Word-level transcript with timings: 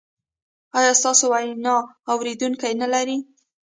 ایا 0.77 0.91
ستاسو 1.01 1.25
ویناوې 1.33 1.89
اوریدونکي 2.11 2.71
نلري؟ 2.81 3.17